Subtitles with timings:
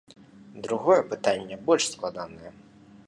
[0.67, 2.49] Другое пытанне больш складанае.